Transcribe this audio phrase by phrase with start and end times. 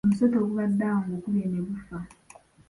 [0.05, 1.97] Omusota ogubadde awo ngukubye ne gufa.